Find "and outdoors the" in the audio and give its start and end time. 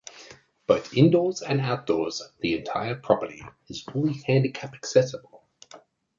1.43-2.55